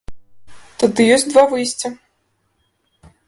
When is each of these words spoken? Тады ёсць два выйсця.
Тады 0.83 1.01
ёсць 1.17 1.27
два 1.33 1.43
выйсця. 1.53 1.87